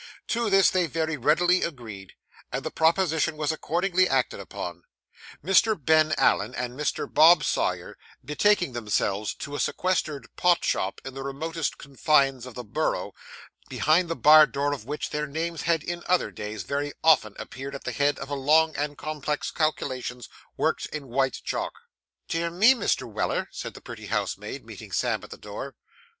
[0.29, 2.13] To this they very readily agreed,
[2.51, 4.81] and the proposition was accordingly acted upon;
[5.45, 5.79] Mr.
[5.79, 7.05] Ben Allen and Mr.
[7.07, 12.63] Bob Sawyer betaking themselves to a sequestered pot shop on the remotest confines of the
[12.63, 13.13] Borough,
[13.69, 17.75] behind the bar door of which their names had in other days very often appeared
[17.75, 20.27] at the head of long and complex calculations
[20.57, 21.73] worked in white chalk.
[22.27, 23.07] 'Dear me, Mr.
[23.07, 25.75] Weller,' said the pretty housemaid, meeting Sam at the door.